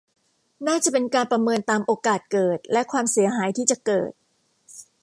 [0.67, 4.11] น่าจะเป็นการประเมินตามโอกาสเกิดและความเสียหายที่จะเกิด